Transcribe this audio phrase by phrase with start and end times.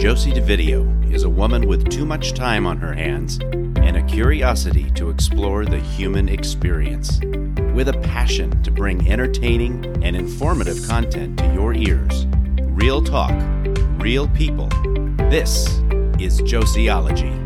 [0.00, 4.90] Josie Dovidio is a woman with too much time on her hands and a curiosity
[4.92, 7.20] to explore the human experience.
[7.74, 12.24] With a passion to bring entertaining and informative content to your ears.
[12.62, 13.34] Real talk,
[13.98, 14.68] real people.
[15.28, 15.68] This
[16.18, 17.36] is Josieology.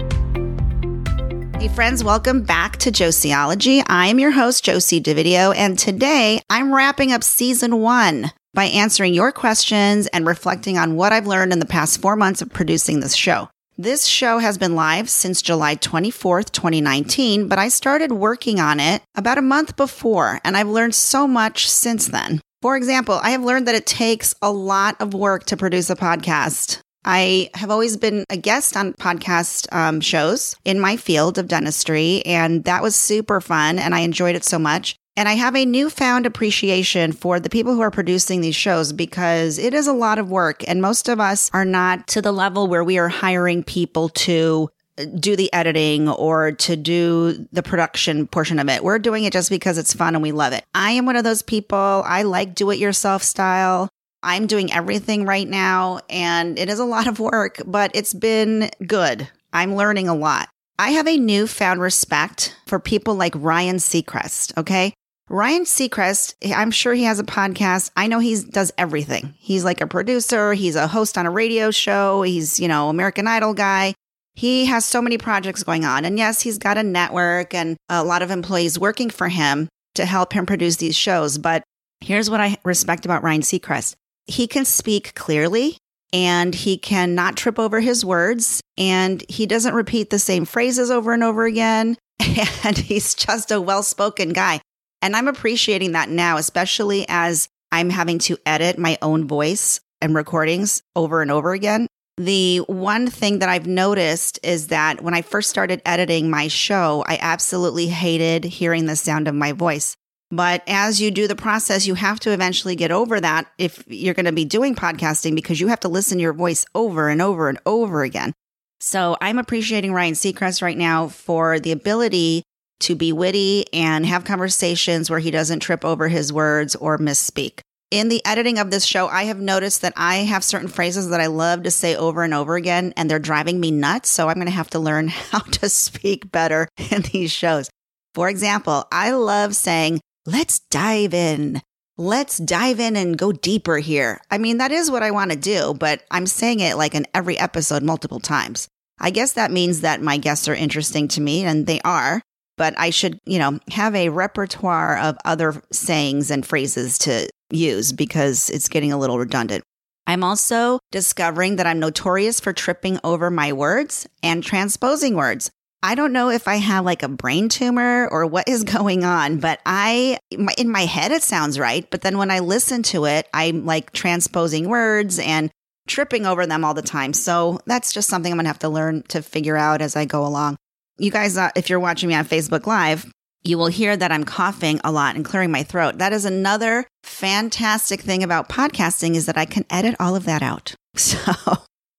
[1.61, 3.83] Hey, friends, welcome back to Josieology.
[3.89, 9.13] I am your host, Josie Dovidio, and today I'm wrapping up season one by answering
[9.13, 13.01] your questions and reflecting on what I've learned in the past four months of producing
[13.01, 13.51] this show.
[13.77, 19.03] This show has been live since July 24th, 2019, but I started working on it
[19.17, 22.41] about a month before, and I've learned so much since then.
[22.63, 25.97] For example, I have learned that it takes a lot of work to produce a
[25.97, 26.79] podcast.
[27.05, 32.23] I have always been a guest on podcast um, shows in my field of dentistry,
[32.25, 34.95] and that was super fun, and I enjoyed it so much.
[35.17, 39.59] And I have a newfound appreciation for the people who are producing these shows because
[39.59, 40.67] it is a lot of work.
[40.69, 44.71] And most of us are not to the level where we are hiring people to
[44.99, 48.83] uh, do the editing or to do the production portion of it.
[48.83, 50.65] We're doing it just because it's fun and we love it.
[50.75, 52.03] I am one of those people.
[52.05, 53.89] I like do it yourself style.
[54.25, 58.71] I'm doing everything right now and it is a lot of work, but it's been
[58.85, 59.29] good.
[59.53, 60.49] I'm learning a lot.
[60.77, 64.59] I have a newfound respect for people like Ryan Seacrest.
[64.59, 64.93] Okay.
[65.35, 67.91] Ryan Seacrest, I'm sure he has a podcast.
[67.97, 69.35] I know he does everything.
[69.37, 73.27] He's like a producer, he's a host on a radio show, he's, you know, American
[73.27, 73.95] Idol guy.
[74.35, 76.05] He has so many projects going on.
[76.05, 80.05] And yes, he's got a network and a lot of employees working for him to
[80.05, 81.37] help him produce these shows.
[81.37, 81.65] But
[82.01, 85.79] here's what I respect about Ryan Seacrest he can speak clearly
[86.13, 90.93] and he can not trip over his words and he doesn't repeat the same phrases
[90.93, 91.97] over and over again.
[92.63, 94.61] And he's just a well spoken guy.
[95.05, 100.15] And I'm appreciating that now, especially as I'm having to edit my own voice and
[100.15, 101.89] recordings over and over again.
[102.17, 107.05] The one thing that I've noticed is that when I first started editing my show,
[107.07, 109.95] I absolutely hated hearing the sound of my voice.
[110.31, 114.15] But as you do the process, you have to eventually get over that if you're
[114.15, 117.21] going to be doing podcasting because you have to listen to your voice over and
[117.21, 118.33] over and over again.
[118.81, 122.43] So I'm appreciating Ryan Seacrest right now for the ability
[122.81, 127.61] to be witty and have conversations where he doesn't trip over his words or misspeak.
[127.91, 131.21] In the editing of this show, I have noticed that I have certain phrases that
[131.21, 134.11] I love to say over and over again, and they're driving me nuts.
[134.11, 137.71] So I'm going to have to learn how to speak better in these shows.
[138.15, 141.63] For example, I love saying, let's dive in.
[141.97, 144.21] Let's dive in and go deeper here.
[144.29, 147.07] I mean, that is what I want to do, but I'm saying it like in
[147.15, 148.67] every episode multiple times.
[148.99, 152.21] I guess that means that my guests are interesting to me, and they are
[152.57, 157.93] but I should, you know, have a repertoire of other sayings and phrases to use
[157.93, 159.65] because it's getting a little redundant.
[160.07, 165.51] I'm also discovering that I'm notorious for tripping over my words and transposing words.
[165.83, 169.39] I don't know if I have like a brain tumor or what is going on,
[169.39, 171.87] but I, in my head, it sounds right.
[171.91, 175.51] But then when I listen to it, I'm like transposing words and
[175.87, 177.13] tripping over them all the time.
[177.13, 180.07] So that's just something I'm going to have to learn to figure out as I
[180.07, 180.57] go along.
[180.97, 183.11] You guys, uh, if you're watching me on Facebook Live,
[183.43, 185.99] you will hear that I'm coughing a lot and clearing my throat.
[185.99, 190.43] That is another fantastic thing about podcasting is that I can edit all of that
[190.43, 190.75] out.
[190.97, 191.19] So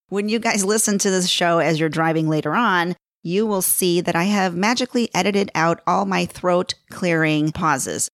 [0.08, 4.00] when you guys listen to this show as you're driving later on, you will see
[4.00, 8.08] that I have magically edited out all my throat clearing pauses.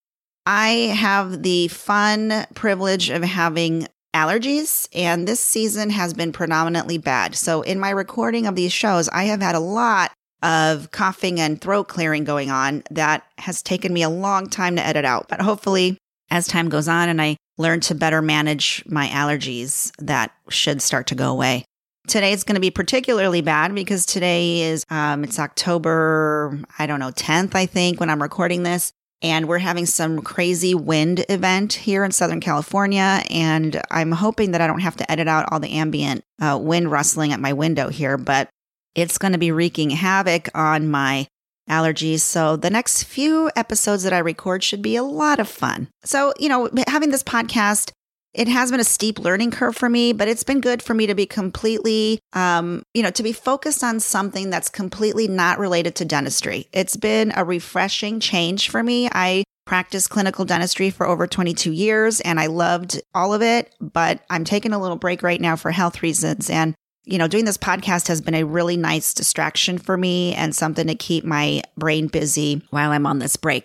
[0.44, 7.36] I have the fun privilege of having allergies, and this season has been predominantly bad.
[7.36, 10.10] So, in my recording of these shows, I have had a lot
[10.42, 14.86] of coughing and throat clearing going on that has taken me a long time to
[14.86, 15.28] edit out.
[15.28, 15.98] But hopefully,
[16.30, 21.06] as time goes on and I learn to better manage my allergies, that should start
[21.08, 21.64] to go away.
[22.08, 26.98] Today is going to be particularly bad because today is um, it's October, I don't
[26.98, 28.92] know, 10th, I think, when I'm recording this.
[29.22, 33.22] And we're having some crazy wind event here in Southern California.
[33.30, 36.90] And I'm hoping that I don't have to edit out all the ambient uh, wind
[36.90, 38.18] rustling at my window here.
[38.18, 38.48] But
[38.94, 41.26] it's going to be wreaking havoc on my
[41.68, 42.20] allergies.
[42.20, 45.88] So the next few episodes that I record should be a lot of fun.
[46.04, 47.92] So, you know, having this podcast,
[48.34, 51.06] it has been a steep learning curve for me, but it's been good for me
[51.06, 55.94] to be completely, um, you know, to be focused on something that's completely not related
[55.96, 56.66] to dentistry.
[56.72, 59.08] It's been a refreshing change for me.
[59.12, 64.24] I practiced clinical dentistry for over 22 years and I loved all of it, but
[64.28, 66.50] I'm taking a little break right now for health reasons.
[66.50, 66.74] And
[67.04, 70.86] you know, doing this podcast has been a really nice distraction for me and something
[70.86, 73.64] to keep my brain busy while I'm on this break.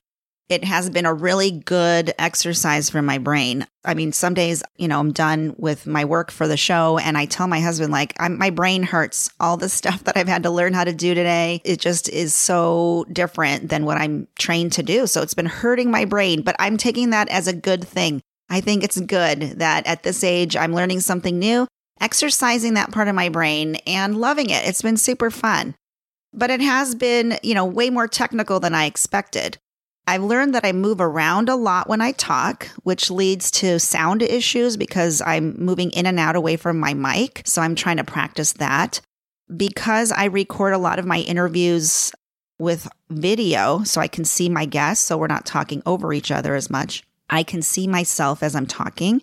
[0.49, 3.67] it has been a really good exercise for my brain.
[3.83, 7.17] I mean, some days, you know, I'm done with my work for the show and
[7.17, 9.29] I tell my husband, like, I'm, my brain hurts.
[9.41, 12.33] All the stuff that I've had to learn how to do today, it just is
[12.33, 15.05] so different than what I'm trained to do.
[15.05, 18.21] So it's been hurting my brain, but I'm taking that as a good thing.
[18.49, 21.67] I think it's good that at this age, I'm learning something new,
[22.01, 24.67] exercising that part of my brain and loving it.
[24.67, 25.75] It's been super fun.
[26.33, 29.57] But it has been, you know, way more technical than I expected.
[30.05, 34.21] I've learned that I move around a lot when I talk, which leads to sound
[34.21, 37.41] issues because I'm moving in and out away from my mic.
[37.45, 39.01] So I'm trying to practice that.
[39.55, 42.11] Because I record a lot of my interviews
[42.59, 46.55] with video, so I can see my guests, so we're not talking over each other
[46.55, 47.03] as much.
[47.29, 49.21] I can see myself as I'm talking.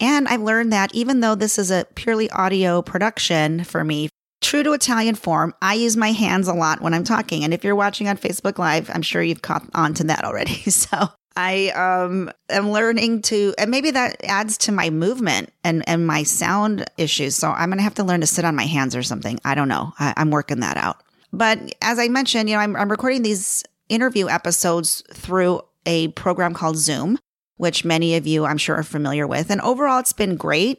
[0.00, 4.08] And I've learned that even though this is a purely audio production for me,
[4.44, 7.44] True to Italian form, I use my hands a lot when I'm talking.
[7.44, 10.62] And if you're watching on Facebook Live, I'm sure you've caught on to that already.
[10.70, 16.06] So I um, am learning to, and maybe that adds to my movement and, and
[16.06, 17.36] my sound issues.
[17.36, 19.40] So I'm going to have to learn to sit on my hands or something.
[19.46, 19.94] I don't know.
[19.98, 20.98] I, am working that out.
[21.32, 26.52] But as I mentioned, you know, I'm, I'm recording these interview episodes through a program
[26.52, 27.18] called Zoom,
[27.56, 29.50] which many of you I'm sure are familiar with.
[29.50, 30.78] And overall, it's been great.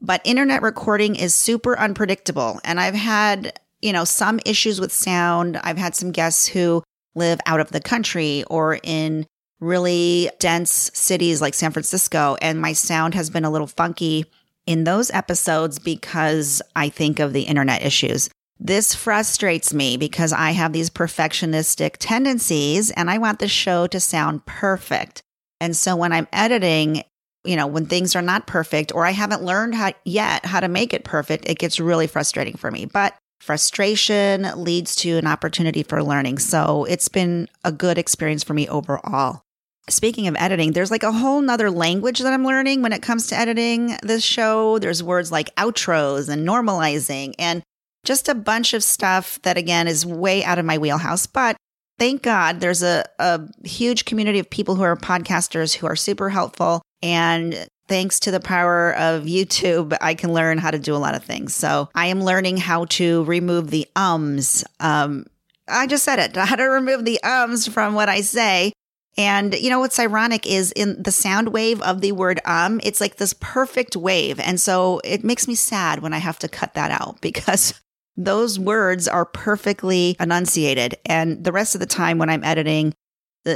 [0.00, 2.60] But internet recording is super unpredictable.
[2.64, 5.56] And I've had, you know, some issues with sound.
[5.58, 6.82] I've had some guests who
[7.14, 9.26] live out of the country or in
[9.60, 12.36] really dense cities like San Francisco.
[12.40, 14.24] And my sound has been a little funky
[14.66, 18.30] in those episodes because I think of the internet issues.
[18.60, 24.00] This frustrates me because I have these perfectionistic tendencies and I want the show to
[24.00, 25.22] sound perfect.
[25.60, 27.02] And so when I'm editing,
[27.44, 30.68] you know, when things are not perfect or I haven't learned how, yet how to
[30.68, 32.86] make it perfect, it gets really frustrating for me.
[32.86, 36.38] But frustration leads to an opportunity for learning.
[36.38, 39.42] So it's been a good experience for me overall.
[39.88, 43.28] Speaking of editing, there's like a whole nother language that I'm learning when it comes
[43.28, 44.78] to editing this show.
[44.78, 47.62] There's words like outros and normalizing and
[48.04, 51.26] just a bunch of stuff that again is way out of my wheelhouse.
[51.26, 51.56] But
[51.98, 56.30] thank God there's a, a huge community of people who are podcasters who are super
[56.30, 60.98] helpful and thanks to the power of YouTube, I can learn how to do a
[60.98, 61.54] lot of things.
[61.54, 64.64] So I am learning how to remove the ums.
[64.78, 65.24] Um,
[65.66, 68.72] I just said it, how to remove the ums from what I say.
[69.16, 73.00] And you know what's ironic is in the sound wave of the word um, it's
[73.00, 74.38] like this perfect wave.
[74.38, 77.74] And so it makes me sad when I have to cut that out because
[78.18, 80.96] those words are perfectly enunciated.
[81.06, 82.92] And the rest of the time when I'm editing,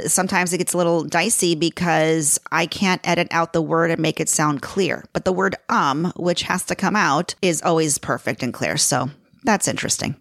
[0.06, 4.20] sometimes it gets a little dicey because I can't edit out the word and make
[4.20, 5.04] it sound clear.
[5.12, 8.76] But the word um, which has to come out, is always perfect and clear.
[8.76, 9.10] So
[9.42, 10.14] that's interesting.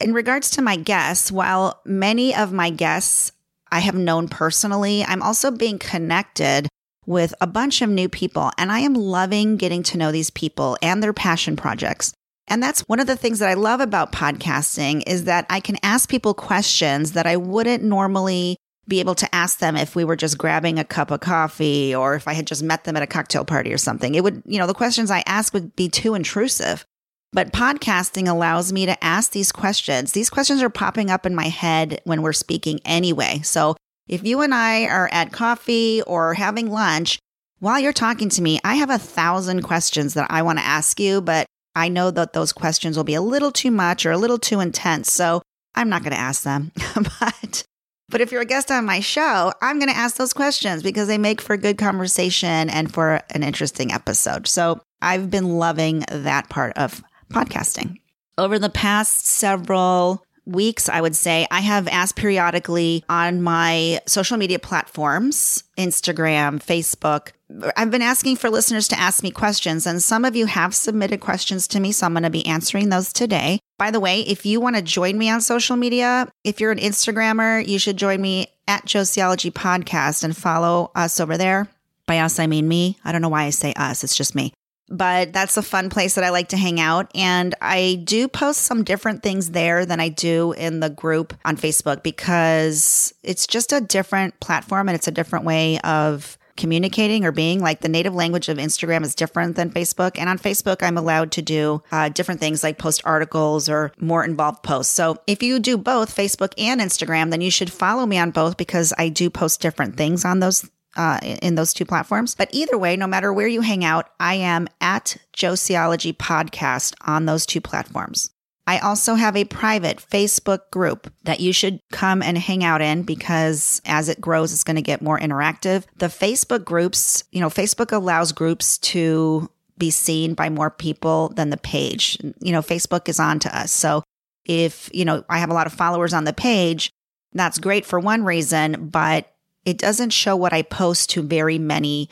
[0.00, 3.32] In regards to my guests, while many of my guests
[3.72, 6.68] I have known personally, I'm also being connected
[7.06, 10.78] with a bunch of new people, and I am loving getting to know these people
[10.80, 12.12] and their passion projects.
[12.50, 15.76] And that's one of the things that I love about podcasting is that I can
[15.84, 18.56] ask people questions that I wouldn't normally
[18.88, 22.16] be able to ask them if we were just grabbing a cup of coffee or
[22.16, 24.16] if I had just met them at a cocktail party or something.
[24.16, 26.84] It would, you know, the questions I ask would be too intrusive.
[27.32, 30.10] But podcasting allows me to ask these questions.
[30.10, 33.42] These questions are popping up in my head when we're speaking anyway.
[33.44, 33.76] So
[34.08, 37.20] if you and I are at coffee or having lunch,
[37.60, 40.98] while you're talking to me, I have a thousand questions that I want to ask
[40.98, 41.46] you, but
[41.80, 44.60] I know that those questions will be a little too much or a little too
[44.60, 45.10] intense.
[45.10, 45.40] So
[45.74, 46.72] I'm not going to ask them.
[46.94, 47.64] but
[48.10, 51.08] but if you're a guest on my show, I'm going to ask those questions because
[51.08, 54.46] they make for good conversation and for an interesting episode.
[54.46, 57.96] So I've been loving that part of podcasting.
[58.36, 64.36] Over the past several weeks, I would say, I have asked periodically on my social
[64.36, 67.32] media platforms Instagram, Facebook.
[67.76, 71.20] I've been asking for listeners to ask me questions, and some of you have submitted
[71.20, 71.90] questions to me.
[71.92, 73.58] So I'm going to be answering those today.
[73.78, 76.78] By the way, if you want to join me on social media, if you're an
[76.78, 81.68] Instagrammer, you should join me at Josieology Podcast and follow us over there.
[82.06, 82.98] By us, I mean me.
[83.04, 84.52] I don't know why I say us, it's just me
[84.90, 87.10] but that's a fun place that I like to hang out.
[87.14, 91.56] And I do post some different things there than I do in the group on
[91.56, 97.32] Facebook because it's just a different platform and it's a different way of communicating or
[97.32, 100.18] being like the native language of Instagram is different than Facebook.
[100.18, 104.24] And on Facebook, I'm allowed to do uh, different things like post articles or more
[104.24, 104.92] involved posts.
[104.92, 108.58] So if you do both Facebook and Instagram, then you should follow me on both
[108.58, 112.34] because I do post different things on those uh, in those two platforms.
[112.34, 117.26] But either way, no matter where you hang out, I am at Josieology Podcast on
[117.26, 118.30] those two platforms.
[118.66, 123.02] I also have a private Facebook group that you should come and hang out in
[123.02, 125.84] because as it grows, it's going to get more interactive.
[125.96, 131.50] The Facebook groups, you know, Facebook allows groups to be seen by more people than
[131.50, 132.18] the page.
[132.40, 133.72] You know, Facebook is on to us.
[133.72, 134.04] So
[134.44, 136.92] if, you know, I have a lot of followers on the page,
[137.32, 139.32] that's great for one reason, but
[139.64, 142.08] it doesn't show what I post to very many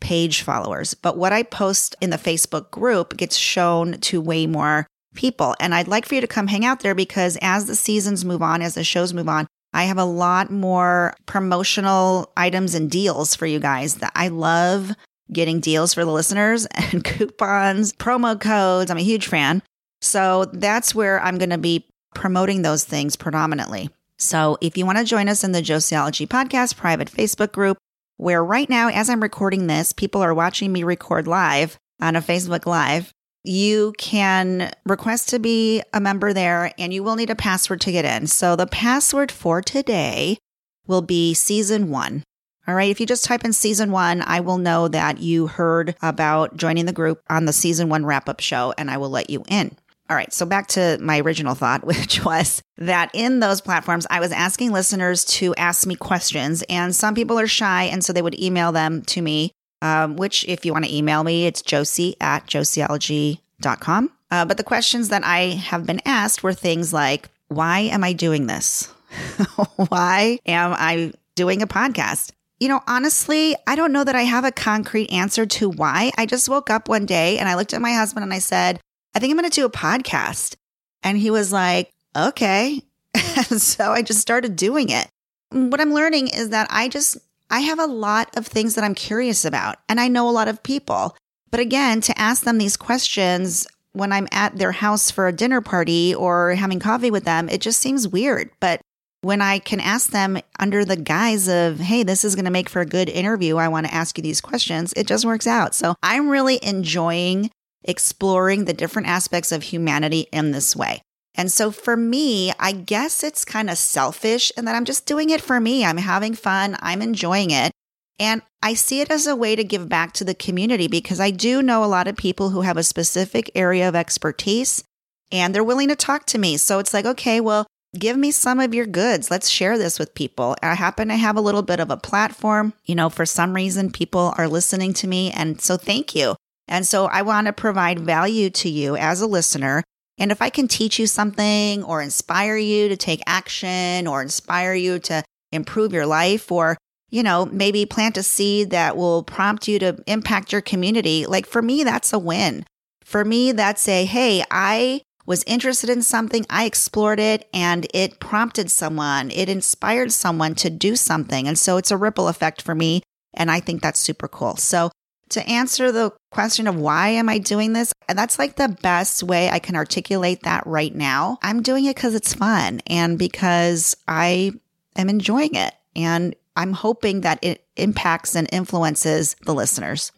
[0.00, 0.94] page followers.
[0.94, 5.54] But what I post in the Facebook group gets shown to way more people.
[5.60, 8.42] And I'd like for you to come hang out there because as the seasons move
[8.42, 13.34] on, as the shows move on, I have a lot more promotional items and deals
[13.34, 14.92] for you guys that I love
[15.32, 18.90] getting deals for the listeners and coupons, promo codes.
[18.90, 19.62] I'm a huge fan.
[20.00, 23.88] So that's where I'm going to be promoting those things predominantly.
[24.22, 27.76] So if you want to join us in the Josieology podcast private Facebook group,
[28.16, 32.20] where right now, as I'm recording this, people are watching me record live on a
[32.20, 33.12] Facebook Live
[33.44, 37.92] you can request to be a member there and you will need a password to
[37.92, 38.26] get in.
[38.26, 40.38] So the password for today
[40.86, 42.22] will be season one.
[42.68, 42.90] All right.
[42.90, 46.86] If you just type in season one, I will know that you heard about joining
[46.86, 49.76] the group on the season one wrap up show and I will let you in.
[50.12, 50.30] All right.
[50.30, 54.72] So back to my original thought, which was that in those platforms, I was asking
[54.72, 57.84] listeners to ask me questions and some people are shy.
[57.84, 59.52] And so they would email them to me
[59.82, 64.12] um, which if you want to email me, it's josie at josieology.com.
[64.30, 68.12] Uh, but the questions that I have been asked were things like, why am I
[68.12, 68.86] doing this?
[69.88, 72.30] why am I doing a podcast?
[72.60, 76.12] You know, honestly, I don't know that I have a concrete answer to why.
[76.16, 78.78] I just woke up one day and I looked at my husband and I said,
[79.14, 80.56] I think I'm going to do a podcast.
[81.02, 82.82] And he was like, okay.
[83.16, 85.08] so I just started doing it.
[85.50, 87.18] What I'm learning is that I just
[87.50, 90.48] I have a lot of things that I'm curious about, and I know a lot
[90.48, 91.14] of people.
[91.50, 95.60] But again, to ask them these questions when I'm at their house for a dinner
[95.60, 98.48] party or having coffee with them, it just seems weird.
[98.58, 98.80] But
[99.20, 102.70] when I can ask them under the guise of, hey, this is going to make
[102.70, 105.74] for a good interview, I want to ask you these questions, it just works out.
[105.74, 107.50] So I'm really enjoying
[107.84, 111.02] exploring the different aspects of humanity in this way.
[111.34, 115.30] And so for me, I guess it's kind of selfish and that I'm just doing
[115.30, 115.84] it for me.
[115.84, 117.72] I'm having fun, I'm enjoying it.
[118.18, 121.30] And I see it as a way to give back to the community because I
[121.30, 124.84] do know a lot of people who have a specific area of expertise
[125.32, 126.58] and they're willing to talk to me.
[126.58, 127.66] So it's like, okay, well,
[127.98, 129.30] give me some of your goods.
[129.30, 130.56] Let's share this with people.
[130.62, 132.74] I happen to have a little bit of a platform.
[132.84, 135.30] You know, for some reason, people are listening to me.
[135.30, 136.36] And so thank you.
[136.72, 139.84] And so I want to provide value to you as a listener
[140.18, 144.74] and if I can teach you something or inspire you to take action or inspire
[144.74, 146.76] you to improve your life or,
[147.10, 151.46] you know, maybe plant a seed that will prompt you to impact your community, like
[151.46, 152.64] for me, that's a win.
[153.04, 158.20] For me, that's a, hey, I was interested in something, I explored it, and it
[158.20, 161.46] prompted someone, it inspired someone to do something.
[161.46, 163.02] And so it's a ripple effect for me.
[163.34, 164.56] And I think that's super cool.
[164.56, 164.90] So
[165.32, 169.22] to answer the question of why am I doing this, and that's like the best
[169.22, 171.38] way I can articulate that right now.
[171.42, 174.52] I'm doing it because it's fun and because I
[174.96, 175.74] am enjoying it.
[175.94, 180.12] And I'm hoping that it impacts and influences the listeners.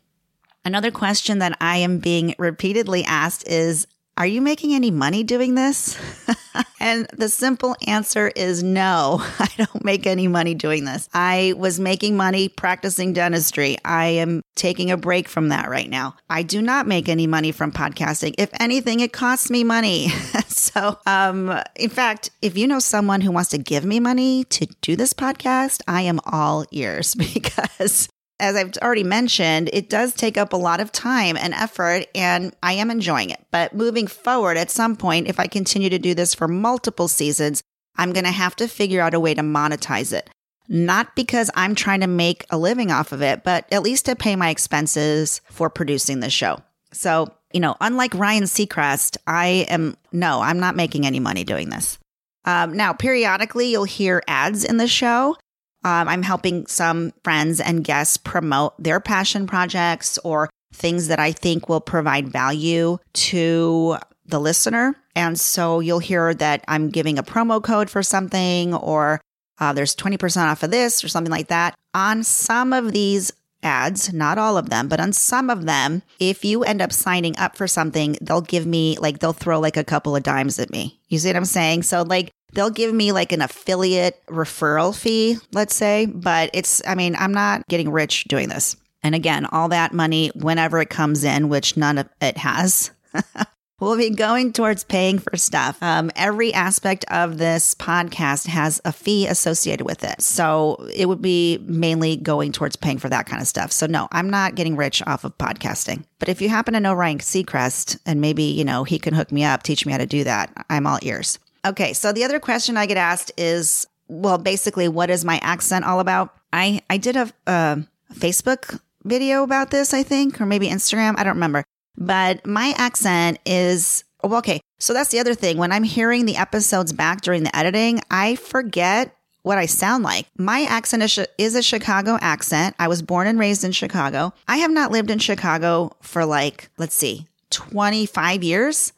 [0.65, 5.55] Another question that I am being repeatedly asked is are you making any money doing
[5.55, 5.99] this?
[6.81, 11.09] and the simple answer is no, I don't make any money doing this.
[11.13, 13.77] I was making money practicing dentistry.
[13.85, 16.17] I am taking a break from that right now.
[16.31, 18.35] I do not make any money from podcasting.
[18.39, 20.09] If anything, it costs me money.
[20.49, 24.67] so, um, in fact, if you know someone who wants to give me money to
[24.81, 28.09] do this podcast, I am all ears because
[28.41, 32.55] as I've already mentioned, it does take up a lot of time and effort, and
[32.63, 33.45] I am enjoying it.
[33.51, 37.63] But moving forward, at some point, if I continue to do this for multiple seasons,
[37.97, 40.29] I'm going to have to figure out a way to monetize it.
[40.69, 44.17] Not because I'm trying to make a living off of it, but at least to
[44.17, 46.59] pay my expenses for producing the show.
[46.93, 51.69] So, you know, unlike Ryan Seacrest, I am, no, I'm not making any money doing
[51.69, 51.99] this.
[52.47, 55.37] Um, now, periodically, you'll hear ads in the show.
[55.85, 61.33] Um, I'm helping some friends and guests promote their passion projects or things that I
[61.33, 64.97] think will provide value to the listener.
[65.15, 69.21] And so you'll hear that I'm giving a promo code for something or
[69.59, 71.75] uh, there's 20% off of this or something like that.
[71.93, 76.45] On some of these ads, not all of them, but on some of them, if
[76.45, 79.85] you end up signing up for something, they'll give me like, they'll throw like a
[79.85, 81.01] couple of dimes at me.
[81.09, 81.85] You see what I'm saying?
[81.85, 86.95] So, like, they'll give me like an affiliate referral fee, let's say, but it's, I
[86.95, 88.77] mean, I'm not getting rich doing this.
[89.03, 92.91] And again, all that money, whenever it comes in, which none of it has,
[93.81, 95.77] will be going towards paying for stuff.
[95.83, 100.23] Um, every aspect of this podcast has a fee associated with it.
[100.23, 103.73] So it would be mainly going towards paying for that kind of stuff.
[103.73, 106.05] So no, I'm not getting rich off of podcasting.
[106.19, 109.31] But if you happen to know Ryan Seacrest and maybe, you know, he can hook
[109.31, 111.39] me up, teach me how to do that, I'm all ears.
[111.65, 111.93] Okay.
[111.93, 116.01] So the other question I get asked is, well, basically, what is my accent all
[116.01, 116.35] about?
[116.53, 117.79] I, I did a, a
[118.13, 121.15] Facebook video about this, I think, or maybe Instagram.
[121.19, 121.65] I don't remember.
[121.97, 124.61] But my accent is, well, okay.
[124.79, 125.57] So that's the other thing.
[125.57, 130.27] When I'm hearing the episodes back during the editing, I forget what I sound like.
[130.37, 132.75] My accent is, is a Chicago accent.
[132.79, 134.33] I was born and raised in Chicago.
[134.49, 138.93] I have not lived in Chicago for like, let's see, 25 years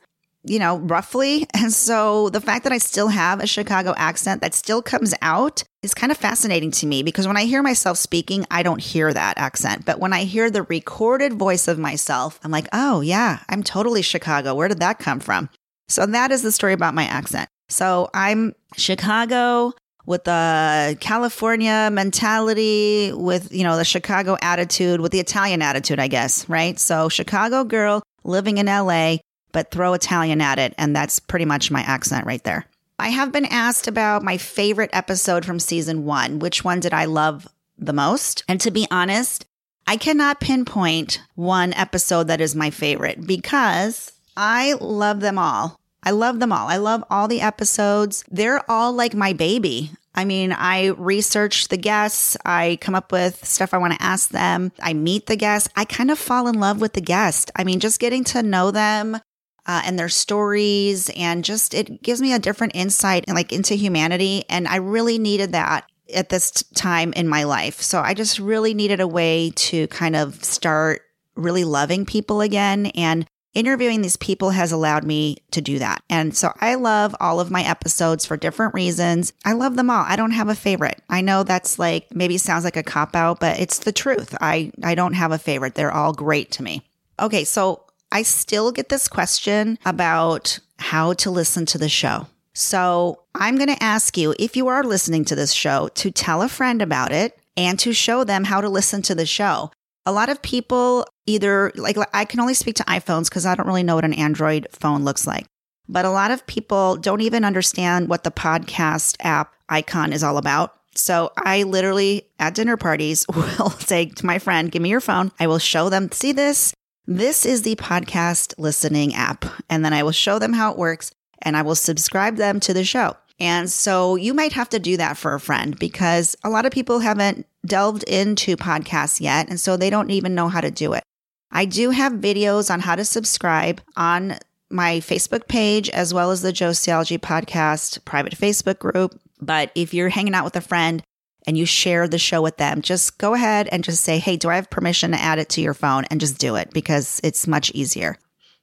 [0.47, 1.47] you know, roughly.
[1.57, 5.65] And so the fact that I still have a Chicago accent that still comes out
[5.83, 9.13] is kind of fascinating to me because when I hear myself speaking, I don't hear
[9.13, 9.85] that accent.
[9.85, 14.03] But when I hear the recorded voice of myself, I'm like, oh, yeah, I'm totally
[14.03, 14.55] Chicago.
[14.55, 15.49] Where did that come from?
[15.89, 17.49] So that is the story about my accent.
[17.69, 19.73] So I'm Chicago
[20.05, 26.07] with the California mentality, with, you know, the Chicago attitude, with the Italian attitude, I
[26.09, 26.79] guess, right?
[26.79, 29.17] So Chicago girl living in LA
[29.57, 30.75] but throw Italian at it.
[30.77, 32.67] And that's pretty much my accent right there.
[32.99, 36.41] I have been asked about my favorite episode from season one.
[36.41, 37.49] Which one did I love
[37.79, 38.45] the most?
[38.49, 39.47] And to be honest,
[39.87, 45.81] I cannot pinpoint one episode that is my favorite because I love them all.
[46.03, 46.69] I love them all.
[46.69, 48.27] I love all the episodes.
[48.31, 49.91] They're all like my baby.
[50.17, 54.31] I mean, I research the guests, I come up with stuff I want to ask
[54.31, 57.51] them, I meet the guests, I kind of fall in love with the guest.
[57.55, 59.21] I mean, just getting to know them,
[59.67, 63.75] uh, and their stories and just it gives me a different insight and like into
[63.75, 67.81] humanity and i really needed that at this time in my life.
[67.81, 71.03] So i just really needed a way to kind of start
[71.35, 76.03] really loving people again and interviewing these people has allowed me to do that.
[76.11, 79.33] And so i love all of my episodes for different reasons.
[79.45, 80.05] I love them all.
[80.07, 81.03] I don't have a favorite.
[81.09, 84.37] I know that's like maybe sounds like a cop out but it's the truth.
[84.41, 85.75] I i don't have a favorite.
[85.75, 86.83] They're all great to me.
[87.21, 87.86] Okay so
[88.17, 92.29] I still get this question about how to listen to the show.
[92.55, 96.41] So I'm going to ask you, if you are listening to this show, to tell
[96.41, 99.71] a friend about it and to show them how to listen to the show.
[100.07, 103.67] A lot of people either, like, I can only speak to iPhones because I don't
[103.67, 105.45] really know what an Android phone looks like.
[105.87, 110.39] But a lot of people don't even understand what the podcast app icon is all
[110.39, 110.73] about.
[110.95, 115.33] So I literally at dinner parties will say to my friend, give me your phone.
[115.39, 116.73] I will show them, see this?
[117.09, 119.45] This is the podcast listening app.
[119.71, 122.75] And then I will show them how it works and I will subscribe them to
[122.75, 123.17] the show.
[123.39, 126.73] And so you might have to do that for a friend because a lot of
[126.73, 129.49] people haven't delved into podcasts yet.
[129.49, 131.05] And so they don't even know how to do it.
[131.53, 134.39] I do have videos on how to subscribe on
[134.69, 139.21] my Facebook page as well as the Josieology podcast private Facebook group.
[139.41, 141.05] But if you're hanging out with a friend
[141.47, 144.49] and you share the show with them, just go ahead and just say, Hey, do
[144.49, 146.05] I have permission to add it to your phone?
[146.11, 148.17] And just do it because it's much easier.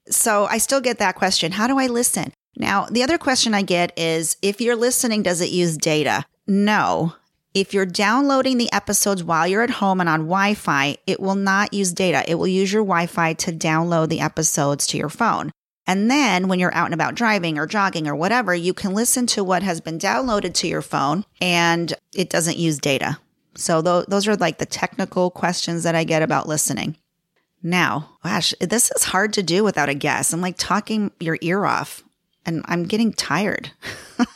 [0.09, 1.51] So I still get that question.
[1.51, 2.33] How do I listen?
[2.57, 6.25] Now, the other question I get is if you're listening, does it use data?
[6.45, 7.15] No.
[7.53, 11.35] If you're downloading the episodes while you're at home and on Wi Fi, it will
[11.35, 12.23] not use data.
[12.27, 15.51] It will use your Wi Fi to download the episodes to your phone.
[15.85, 19.27] And then when you're out and about driving or jogging or whatever, you can listen
[19.27, 23.17] to what has been downloaded to your phone and it doesn't use data.
[23.55, 26.97] So th- those are like the technical questions that I get about listening.
[27.61, 30.33] Now, gosh, this is hard to do without a guess.
[30.33, 32.03] I'm like talking your ear off
[32.45, 33.71] and I'm getting tired.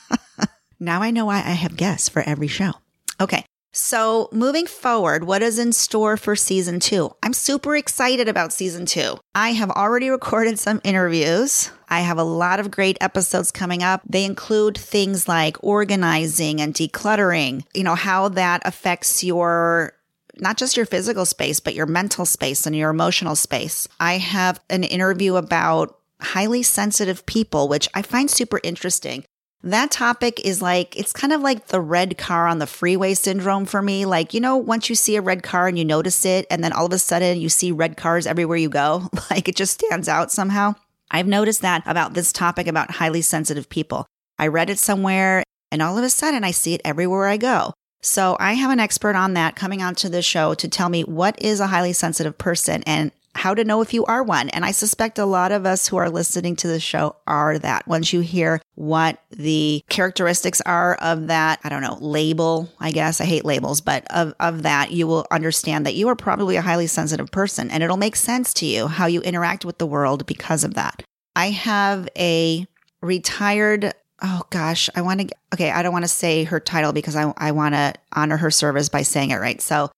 [0.79, 2.73] now I know why I have guests for every show.
[3.19, 3.45] Okay.
[3.79, 7.11] So, moving forward, what is in store for season two?
[7.21, 9.19] I'm super excited about season two.
[9.35, 11.69] I have already recorded some interviews.
[11.87, 14.01] I have a lot of great episodes coming up.
[14.03, 19.93] They include things like organizing and decluttering, you know, how that affects your
[20.39, 23.87] not just your physical space, but your mental space and your emotional space.
[23.99, 29.23] I have an interview about highly sensitive people, which I find super interesting.
[29.63, 33.65] That topic is like, it's kind of like the red car on the freeway syndrome
[33.65, 34.05] for me.
[34.05, 36.71] Like, you know, once you see a red car and you notice it, and then
[36.71, 40.07] all of a sudden you see red cars everywhere you go, like it just stands
[40.07, 40.75] out somehow.
[41.09, 44.05] I've noticed that about this topic about highly sensitive people.
[44.37, 47.73] I read it somewhere, and all of a sudden I see it everywhere I go.
[48.01, 51.41] So I have an expert on that coming onto the show to tell me what
[51.41, 54.49] is a highly sensitive person and how to know if you are one.
[54.49, 57.87] And I suspect a lot of us who are listening to the show are that.
[57.87, 63.21] Once you hear what the characteristics are of that, I don't know, label, I guess.
[63.21, 66.61] I hate labels, but of, of that, you will understand that you are probably a
[66.61, 70.25] highly sensitive person and it'll make sense to you how you interact with the world
[70.25, 71.03] because of that.
[71.35, 72.65] I have a
[73.01, 77.15] retired, oh gosh, I want to, okay, I don't want to say her title because
[77.15, 79.61] I, I want to honor her service by saying it right.
[79.61, 79.91] So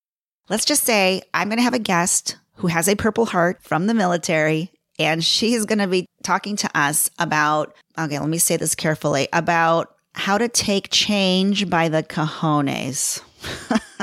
[0.50, 3.88] let's just say I'm going to have a guest who has a Purple Heart from
[3.88, 4.72] the military.
[4.98, 9.30] And she's going to be talking to us about, okay, let me say this carefully
[9.32, 13.22] about how to take change by the cojones.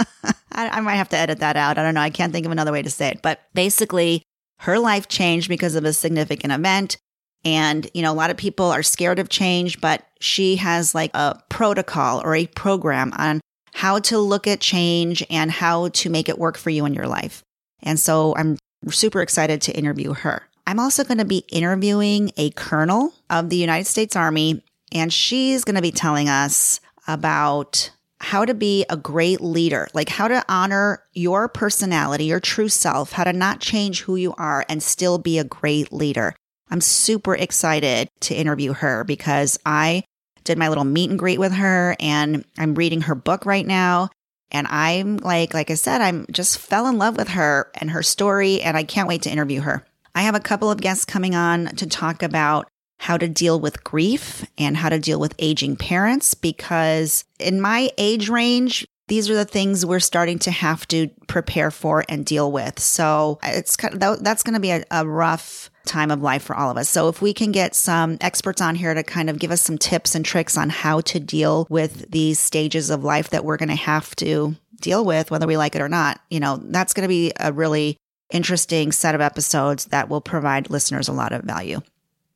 [0.52, 1.76] I, I, might have to edit that out.
[1.76, 2.00] I don't know.
[2.00, 3.20] I can't think of another way to say it.
[3.20, 4.22] But basically,
[4.60, 6.96] her life changed because of a significant event.
[7.44, 11.10] And, you know, a lot of people are scared of change, but she has like
[11.12, 13.42] a protocol or a program on
[13.74, 17.06] how to look at change and how to make it work for you in your
[17.06, 17.42] life.
[17.86, 18.58] And so I'm
[18.90, 20.42] super excited to interview her.
[20.66, 25.64] I'm also going to be interviewing a colonel of the United States Army, and she's
[25.64, 30.44] going to be telling us about how to be a great leader, like how to
[30.48, 35.18] honor your personality, your true self, how to not change who you are and still
[35.18, 36.34] be a great leader.
[36.70, 40.02] I'm super excited to interview her because I
[40.44, 44.08] did my little meet and greet with her and I'm reading her book right now.
[44.50, 48.02] And I'm like, like I said, I'm just fell in love with her and her
[48.02, 49.84] story, and I can't wait to interview her.
[50.14, 53.84] I have a couple of guests coming on to talk about how to deal with
[53.84, 59.34] grief and how to deal with aging parents because in my age range, these are
[59.34, 62.80] the things we're starting to have to prepare for and deal with.
[62.80, 66.56] So it's kind of, that's going to be a, a rough time of life for
[66.56, 66.88] all of us.
[66.88, 69.78] So if we can get some experts on here to kind of give us some
[69.78, 73.68] tips and tricks on how to deal with these stages of life that we're going
[73.68, 77.04] to have to deal with, whether we like it or not, you know, that's going
[77.04, 77.96] to be a really
[78.30, 81.80] interesting set of episodes that will provide listeners a lot of value.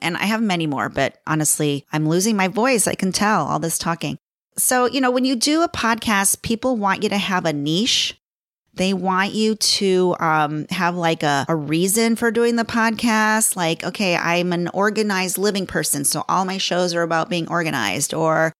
[0.00, 2.86] And I have many more, but honestly, I'm losing my voice.
[2.86, 4.18] I can tell all this talking.
[4.60, 8.16] So, you know, when you do a podcast, people want you to have a niche.
[8.74, 13.56] They want you to um, have like a, a reason for doing the podcast.
[13.56, 16.04] Like, okay, I'm an organized living person.
[16.04, 18.14] So all my shows are about being organized.
[18.14, 18.52] Or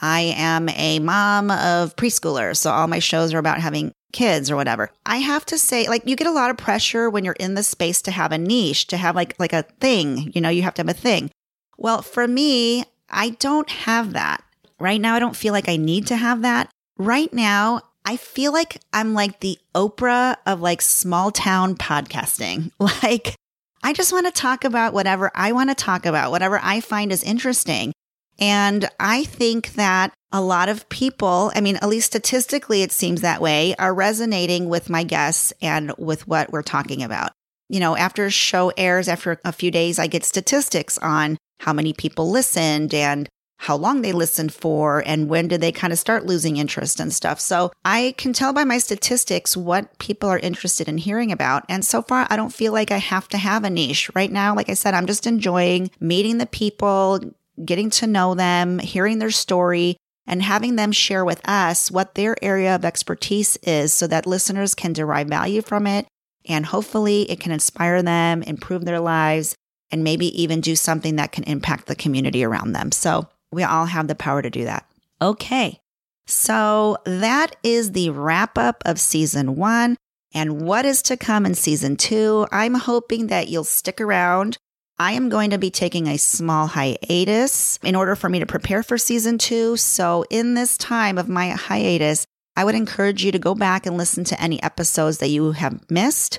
[0.00, 2.58] I am a mom of preschoolers.
[2.58, 4.90] So all my shows are about having kids or whatever.
[5.06, 7.62] I have to say, like, you get a lot of pressure when you're in the
[7.62, 10.74] space to have a niche, to have like, like a thing, you know, you have
[10.74, 11.30] to have a thing.
[11.78, 14.43] Well, for me, I don't have that.
[14.80, 16.70] Right now, I don't feel like I need to have that.
[16.98, 22.70] Right now, I feel like I'm like the Oprah of like small town podcasting.
[23.02, 23.34] Like,
[23.82, 27.12] I just want to talk about whatever I want to talk about, whatever I find
[27.12, 27.92] is interesting.
[28.38, 33.20] And I think that a lot of people, I mean, at least statistically, it seems
[33.20, 37.32] that way, are resonating with my guests and with what we're talking about.
[37.68, 41.72] You know, after a show airs, after a few days, I get statistics on how
[41.72, 43.28] many people listened and
[43.64, 47.10] how long they listened for and when do they kind of start losing interest and
[47.10, 47.40] stuff.
[47.40, 51.64] So I can tell by my statistics what people are interested in hearing about.
[51.66, 54.10] And so far, I don't feel like I have to have a niche.
[54.14, 57.20] Right now, like I said, I'm just enjoying meeting the people,
[57.64, 59.96] getting to know them, hearing their story,
[60.26, 64.74] and having them share with us what their area of expertise is so that listeners
[64.74, 66.06] can derive value from it.
[66.46, 69.54] And hopefully, it can inspire them, improve their lives,
[69.90, 72.92] and maybe even do something that can impact the community around them.
[72.92, 74.86] So, we all have the power to do that.
[75.22, 75.80] Okay.
[76.26, 79.96] So, that is the wrap up of season one.
[80.32, 82.46] And what is to come in season two?
[82.50, 84.58] I'm hoping that you'll stick around
[84.98, 88.84] I am going to be taking a small hiatus in order for me to prepare
[88.84, 89.76] for season two.
[89.76, 93.96] So, in this time of my hiatus, I would encourage you to go back and
[93.96, 96.38] listen to any episodes that you have missed.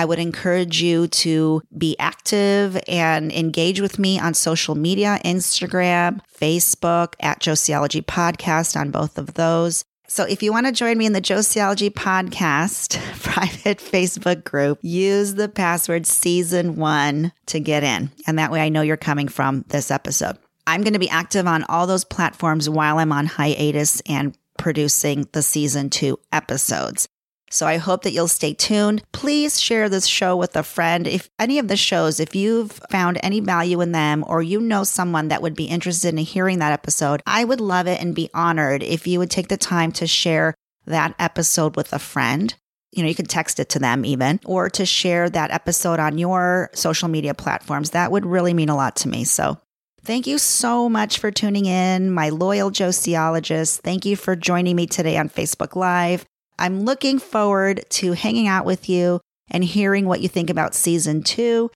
[0.00, 6.20] I would encourage you to be active and engage with me on social media Instagram,
[6.40, 9.84] Facebook, at Josieology Podcast on both of those.
[10.08, 15.34] So if you want to join me in the Josieology podcast private Facebook group, use
[15.34, 18.10] the password season one to get in.
[18.26, 20.38] And that way I know you're coming from this episode.
[20.66, 25.28] I'm going to be active on all those platforms while I'm on hiatus and producing
[25.32, 27.06] the season two episodes.
[27.50, 29.02] So I hope that you'll stay tuned.
[29.12, 31.06] Please share this show with a friend.
[31.06, 34.84] If any of the shows, if you've found any value in them or you know
[34.84, 38.30] someone that would be interested in hearing that episode, I would love it and be
[38.32, 40.54] honored if you would take the time to share
[40.86, 42.54] that episode with a friend.
[42.92, 46.18] You know, you can text it to them even, or to share that episode on
[46.18, 47.90] your social media platforms.
[47.90, 49.24] That would really mean a lot to me.
[49.24, 49.58] So
[50.02, 53.80] Thank you so much for tuning in, my loyal Josieologists.
[53.80, 56.24] Thank you for joining me today on Facebook Live.
[56.60, 59.20] I'm looking forward to hanging out with you
[59.50, 61.70] and hearing what you think about season two.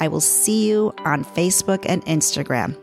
[0.00, 2.76] I will see you on Facebook and Instagram.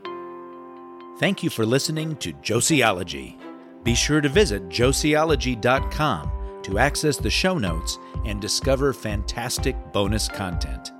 [1.19, 3.37] Thank you for listening to Josieology.
[3.83, 10.91] Be sure to visit josieology.com to access the show notes and discover fantastic bonus content.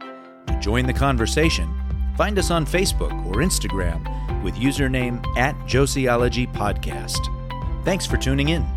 [0.48, 1.74] To join the conversation,
[2.18, 7.20] Find us on Facebook or Instagram with username at Josieology Podcast.
[7.86, 8.77] Thanks for tuning in.